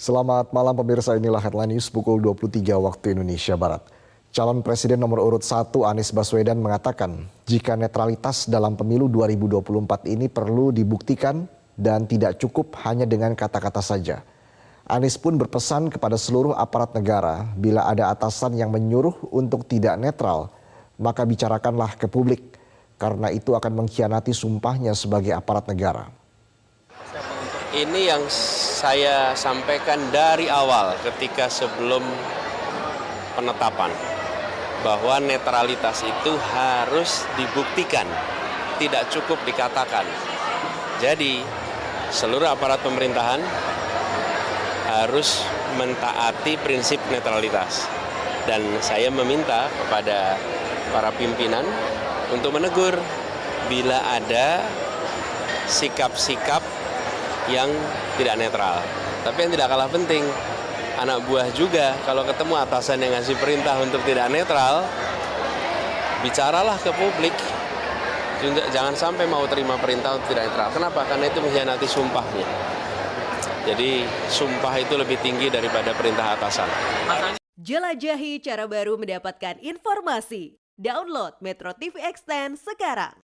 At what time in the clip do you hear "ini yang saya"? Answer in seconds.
27.70-29.30